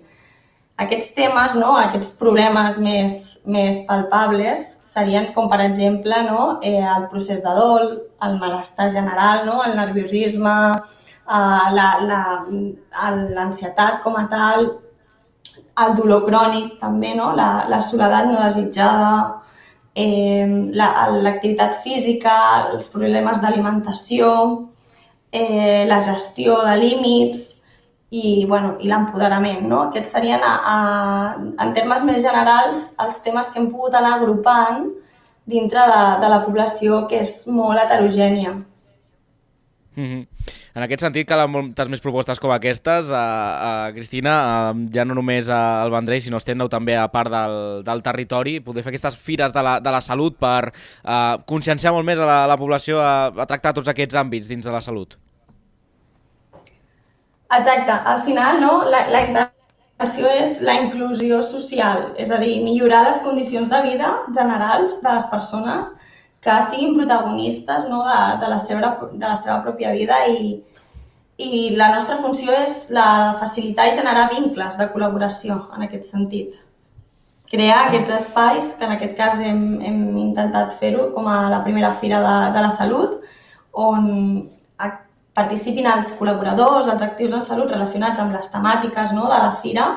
aquests 0.83 1.11
temes, 1.17 1.55
no, 1.59 1.71
aquests 1.77 2.11
problemes 2.19 2.77
més, 2.81 3.17
més 3.45 3.77
palpables 3.89 4.63
serien 4.91 5.29
com, 5.35 5.49
per 5.51 5.61
exemple, 5.63 6.17
no, 6.27 6.45
eh, 6.67 6.81
el 6.95 7.07
procés 7.11 7.41
de 7.43 7.53
dol, 7.55 7.91
el 8.27 8.39
malestar 8.41 8.89
general, 8.91 9.45
no, 9.47 9.61
el 9.63 9.77
nerviosisme, 9.77 10.55
eh, 11.37 11.67
l'ansietat 13.37 13.93
la, 13.93 14.01
com 14.03 14.17
a 14.19 14.25
tal, 14.31 14.67
el 15.85 15.95
dolor 15.99 16.25
crònic 16.25 16.73
també, 16.81 17.13
no, 17.15 17.31
la, 17.37 17.51
la 17.71 17.79
soledat 17.87 18.27
no 18.31 18.41
desitjada, 18.41 19.13
eh, 19.95 20.47
l'activitat 20.75 21.77
la, 21.77 21.81
física, 21.85 22.35
els 22.73 22.91
problemes 22.91 23.39
d'alimentació, 23.41 24.27
eh, 25.31 25.85
la 25.87 26.01
gestió 26.03 26.59
de 26.67 26.75
límits, 26.83 27.60
i, 28.11 28.45
bueno, 28.45 28.75
i 28.83 28.89
l'empoderament. 28.91 29.63
No? 29.71 29.85
Aquests 29.87 30.11
serien, 30.13 30.43
a, 30.43 30.55
a, 30.73 30.75
en 31.63 31.71
termes 31.77 32.03
més 32.07 32.19
generals, 32.23 32.91
els 33.01 33.21
temes 33.25 33.47
que 33.51 33.61
hem 33.61 33.71
pogut 33.71 33.95
anar 33.97 34.17
agrupant 34.19 34.89
dintre 35.51 35.85
de, 35.87 36.01
de 36.21 36.33
la 36.33 36.41
població 36.43 37.05
que 37.09 37.23
és 37.23 37.45
molt 37.47 37.79
heterogènia. 37.79 38.59
Mm 39.95 40.05
-hmm. 40.05 40.27
En 40.73 40.83
aquest 40.83 41.01
sentit, 41.01 41.27
calen 41.27 41.51
moltes 41.51 41.89
més 41.89 41.99
propostes 41.99 42.39
com 42.39 42.51
aquestes. 42.51 43.11
A, 43.11 43.87
a 43.87 43.91
Cristina, 43.91 44.33
a, 44.69 44.73
ja 44.93 45.05
no 45.05 45.13
només 45.13 45.49
al 45.49 45.91
Vendrell, 45.91 46.21
sinó 46.21 46.37
estén 46.37 46.57
també 46.69 46.95
a 46.97 47.07
part 47.07 47.31
del, 47.31 47.83
del 47.83 48.01
territori, 48.01 48.59
poder 48.59 48.83
fer 48.83 48.89
aquestes 48.89 49.17
fires 49.17 49.53
de 49.53 49.61
la, 49.61 49.79
de 49.79 49.91
la 49.91 50.01
salut 50.01 50.37
per 50.37 50.71
a, 51.03 51.37
conscienciar 51.45 51.93
molt 51.93 52.05
més 52.05 52.19
a 52.19 52.25
la, 52.25 52.43
a 52.43 52.47
la 52.47 52.57
població 52.57 52.99
a, 52.99 53.27
a 53.27 53.45
tractar 53.45 53.73
tots 53.73 53.87
aquests 53.87 54.15
àmbits 54.15 54.47
dins 54.47 54.65
de 54.65 54.71
la 54.71 54.81
salut. 54.81 55.17
Exacte. 57.51 57.91
Al 57.91 58.21
final, 58.21 58.61
no, 58.61 58.83
la, 58.85 59.07
la 59.11 59.21
intenció 59.27 60.29
és 60.31 60.61
la 60.63 60.77
inclusió 60.79 61.41
social, 61.43 62.05
és 62.17 62.31
a 62.31 62.39
dir, 62.41 62.61
millorar 62.63 63.03
les 63.09 63.19
condicions 63.25 63.69
de 63.69 63.81
vida 63.87 64.11
generals 64.37 64.95
de 65.01 65.15
les 65.17 65.25
persones 65.33 65.89
que 66.41 66.55
siguin 66.71 66.95
protagonistes 66.97 67.87
no, 67.89 68.01
de, 68.07 68.19
de, 68.41 68.49
la 68.49 68.59
seva, 68.59 68.93
de 69.11 69.25
la 69.27 69.35
seva 69.37 69.59
pròpia 69.65 69.91
vida 69.93 70.23
i, 70.31 70.55
i 71.37 71.75
la 71.77 71.91
nostra 71.93 72.17
funció 72.23 72.55
és 72.63 72.87
la 72.95 73.35
facilitar 73.43 73.89
i 73.91 73.97
generar 73.99 74.29
vincles 74.31 74.79
de 74.79 74.87
col·laboració 74.93 75.59
en 75.75 75.85
aquest 75.85 76.09
sentit. 76.09 76.55
Crear 77.51 77.81
aquests 77.89 78.15
espais, 78.15 78.73
que 78.79 78.87
en 78.87 78.95
aquest 78.95 79.17
cas 79.19 79.43
hem, 79.43 79.61
hem 79.83 80.01
intentat 80.23 80.73
fer-ho 80.79 81.09
com 81.13 81.27
a 81.27 81.49
la 81.51 81.61
primera 81.67 81.91
fira 81.99 82.23
de, 82.23 82.35
de 82.55 82.65
la 82.65 82.71
salut, 82.79 83.19
on 83.75 84.07
participin 85.37 85.87
els 85.87 86.13
col·laboradors, 86.19 86.89
els 86.91 87.03
actius 87.05 87.35
en 87.37 87.45
salut 87.47 87.71
relacionats 87.71 88.19
amb 88.19 88.35
les 88.35 88.47
temàtiques 88.51 89.13
no, 89.15 89.27
de 89.31 89.39
la 89.45 89.53
fira 89.63 89.87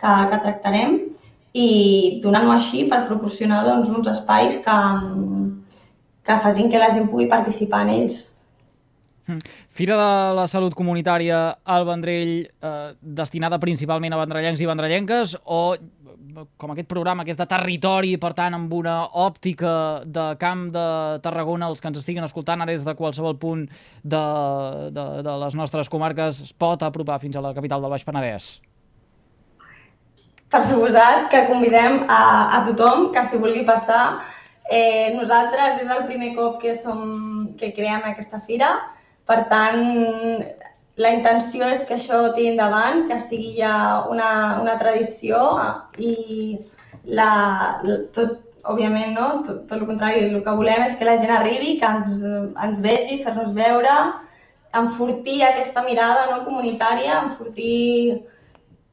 que, 0.00 0.12
que 0.30 0.40
tractarem 0.44 0.98
i 1.54 1.68
donant-ho 2.24 2.52
així 2.52 2.84
per 2.90 3.04
proporcionar 3.08 3.62
doncs, 3.64 3.90
uns 3.94 4.10
espais 4.12 4.58
que, 4.66 4.78
que 6.26 6.38
facin 6.46 6.70
que 6.70 6.82
la 6.82 6.90
gent 6.96 7.08
pugui 7.10 7.30
participar 7.30 7.84
en 7.86 7.94
ells. 7.98 8.20
Hm. 9.26 9.40
Fira 9.72 9.96
de 9.96 10.36
la 10.36 10.46
Salut 10.50 10.74
Comunitària 10.76 11.40
al 11.64 11.86
Vendrell 11.88 12.34
eh, 12.44 12.92
destinada 13.00 13.60
principalment 13.62 14.12
a 14.12 14.20
vendrellencs 14.20 14.60
i 14.60 14.68
vendrellenques 14.68 15.38
o 15.44 15.60
com 16.58 16.72
aquest 16.72 16.88
programa 16.90 17.24
que 17.24 17.32
és 17.32 17.38
de 17.38 17.46
territori, 17.48 18.14
per 18.20 18.32
tant, 18.36 18.56
amb 18.56 18.72
una 18.74 18.96
òptica 19.22 20.02
de 20.04 20.26
camp 20.40 20.66
de 20.74 20.84
Tarragona, 21.22 21.68
els 21.70 21.80
que 21.80 21.90
ens 21.90 22.00
estiguin 22.00 22.26
escoltant 22.26 22.64
ara 22.64 22.74
des 22.74 22.84
de 22.86 22.94
qualsevol 22.98 23.36
punt 23.40 23.66
de, 24.02 24.22
de, 24.94 25.04
de 25.26 25.34
les 25.44 25.56
nostres 25.58 25.90
comarques, 25.92 26.40
es 26.48 26.52
pot 26.52 26.82
apropar 26.82 27.20
fins 27.22 27.36
a 27.36 27.44
la 27.44 27.54
capital 27.56 27.84
del 27.84 27.92
Baix 27.94 28.06
Penedès? 28.06 28.48
Per 30.50 30.62
suposat 30.66 31.28
que 31.32 31.46
convidem 31.50 32.02
a, 32.06 32.22
a 32.58 32.64
tothom 32.66 33.08
que 33.14 33.24
s'hi 33.26 33.40
vulgui 33.42 33.64
passar. 33.66 34.20
Eh, 34.70 35.12
nosaltres, 35.14 35.80
des 35.80 35.88
del 35.90 36.04
primer 36.08 36.32
cop 36.36 36.60
que, 36.62 36.74
som, 36.78 37.54
que 37.58 37.72
creem 37.76 38.06
aquesta 38.10 38.40
fira, 38.46 38.70
per 39.28 39.40
tant, 39.50 39.84
la 41.04 41.10
intenció 41.16 41.68
és 41.74 41.84
que 41.88 41.96
això 41.96 42.20
tiri 42.34 42.52
endavant, 42.52 43.06
que 43.10 43.18
sigui 43.22 43.54
ja 43.58 43.74
una, 44.10 44.30
una 44.62 44.76
tradició 44.80 45.40
i 45.98 46.58
la, 47.04 47.30
tot, 48.14 48.36
òbviament, 48.64 49.14
no? 49.16 49.28
Tot, 49.46 49.64
tot 49.68 49.78
el 49.78 49.88
contrari, 49.88 50.26
el 50.28 50.44
que 50.44 50.58
volem 50.60 50.84
és 50.86 50.94
que 50.98 51.08
la 51.08 51.16
gent 51.20 51.32
arribi, 51.34 51.78
que 51.80 51.90
ens, 51.90 52.22
ens 52.66 52.84
vegi, 52.84 53.18
fer-nos 53.24 53.52
veure, 53.56 53.96
enfortir 54.74 55.40
aquesta 55.46 55.84
mirada 55.86 56.28
no, 56.30 56.44
comunitària, 56.46 57.20
enfortir 57.26 58.22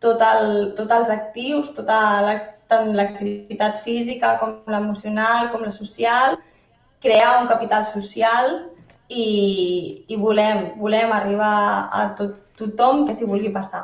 tot 0.02 0.22
el, 0.26 0.74
tots 0.78 0.98
els 0.98 1.14
actius, 1.14 1.72
tota 1.78 2.00
la, 2.26 2.36
tant 2.72 2.94
l'activitat 2.98 3.82
física 3.86 4.38
com 4.42 4.60
l'emocional, 4.72 5.50
com 5.54 5.64
la 5.66 5.74
social, 5.76 6.38
crear 7.04 7.42
un 7.42 7.50
capital 7.50 7.88
social 7.94 8.54
i, 9.12 10.06
i 10.08 10.18
volem, 10.20 10.72
volem 10.80 11.12
arribar 11.12 11.54
a 11.92 12.06
tot, 12.18 12.38
tothom 12.60 13.06
que 13.08 13.16
s'hi 13.18 13.28
vulgui 13.28 13.52
passar. 13.54 13.84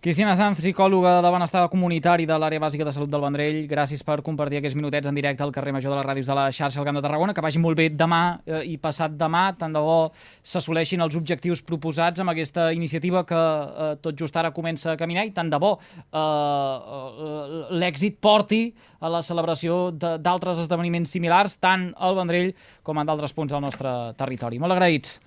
Cristina 0.00 0.32
Sanz, 0.32 0.56
psicòloga 0.56 1.18
de 1.20 1.28
benestar 1.28 1.66
comunitari 1.68 2.24
de 2.24 2.36
l'àrea 2.40 2.60
bàsica 2.62 2.86
de 2.88 2.92
salut 2.96 3.10
del 3.12 3.20
Vendrell, 3.20 3.58
gràcies 3.68 4.00
per 4.00 4.22
compartir 4.24 4.56
aquests 4.56 4.78
minutets 4.78 5.10
en 5.10 5.18
directe 5.18 5.44
al 5.44 5.52
carrer 5.52 5.74
Major 5.76 5.92
de 5.92 5.98
les 5.98 6.06
Ràdios 6.06 6.30
de 6.30 6.36
la 6.38 6.46
xarxa 6.56 6.80
al 6.80 6.86
Camp 6.88 6.96
de 6.96 7.02
Tarragona. 7.04 7.34
Que 7.36 7.44
vagi 7.44 7.60
molt 7.60 7.76
bé 7.76 7.90
demà 7.92 8.22
eh, 8.46 8.62
i 8.64 8.78
passat 8.80 9.12
demà. 9.20 9.42
Tant 9.60 9.76
de 9.76 9.84
bo 9.84 9.98
s'assoleixin 10.40 11.04
els 11.04 11.20
objectius 11.20 11.60
proposats 11.60 12.24
amb 12.24 12.32
aquesta 12.32 12.70
iniciativa 12.72 13.26
que 13.28 13.44
eh, 13.44 13.92
tot 14.00 14.16
just 14.16 14.40
ara 14.40 14.56
comença 14.56 14.94
a 14.94 14.96
caminar 14.96 15.28
i 15.28 15.36
tant 15.36 15.52
de 15.52 15.60
bo 15.60 15.76
eh, 15.76 16.16
eh, 16.16 17.62
l'èxit 17.84 18.16
porti 18.24 18.70
a 19.04 19.12
la 19.12 19.20
celebració 19.20 19.90
d'altres 19.92 20.64
esdeveniments 20.64 21.12
similars 21.12 21.60
tant 21.60 21.90
al 22.00 22.16
Vendrell 22.16 22.54
com 22.82 22.96
en 22.96 23.04
d'altres 23.04 23.36
punts 23.36 23.52
del 23.52 23.68
nostre 23.68 24.14
territori. 24.16 24.64
Molt 24.64 24.80
agraïts. 24.80 25.20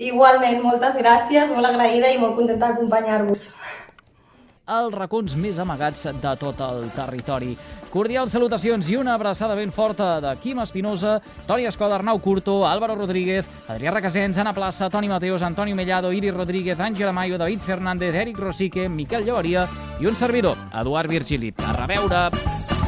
Igualment, 0.00 0.62
moltes 0.64 0.96
gràcies, 0.96 1.50
molt 1.52 1.68
agraïda 1.68 2.08
i 2.08 2.20
molt 2.20 2.38
contenta 2.38 2.70
d'acompanyar-vos 2.70 3.50
els 4.70 4.94
racons 4.94 5.34
més 5.34 5.58
amagats 5.58 6.04
de 6.22 6.32
tot 6.38 6.60
el 6.62 6.84
territori. 6.94 7.56
Cordials 7.90 8.30
salutacions 8.36 8.86
i 8.90 8.96
una 9.00 9.16
abraçada 9.18 9.56
ben 9.58 9.72
forta 9.74 10.20
de 10.22 10.34
Quim 10.42 10.60
Espinosa, 10.62 11.18
Toni 11.48 11.66
Escoda, 11.66 11.96
Arnau 11.98 12.20
Curto, 12.22 12.60
Álvaro 12.68 12.94
Rodríguez, 12.94 13.48
Adrià 13.68 13.90
Requesens, 13.94 14.38
Ana 14.38 14.54
Plaça, 14.54 14.90
Toni 14.90 15.10
Mateos, 15.10 15.42
Antonio 15.42 15.76
Mellado, 15.76 16.12
Iris 16.12 16.34
Rodríguez, 16.34 16.78
Àngela 16.78 17.12
Mayo, 17.12 17.38
David 17.38 17.66
Fernández, 17.66 18.14
Eric 18.14 18.38
Rosique, 18.38 18.88
Miquel 18.88 19.26
Llavaria 19.26 19.66
i 19.98 20.06
un 20.06 20.14
servidor, 20.14 20.56
Eduard 20.72 21.10
Virgili. 21.10 21.54
A 21.66 21.74
reveure! 21.74 22.79